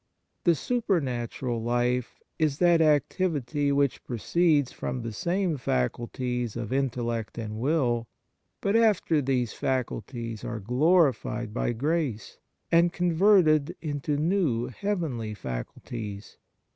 [0.45, 7.59] The supernatural life is that activity which proceeds from the same faculties of intellect and
[7.59, 8.07] will;
[8.61, 12.39] but after these facul ties are glorified by grace,
[12.71, 16.39] and converted into new heavenly faculties.